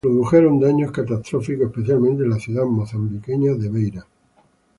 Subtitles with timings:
[0.03, 4.07] Se produjeron daños catastróficos, especialmente en la ciudad mozambiqueña de Beira.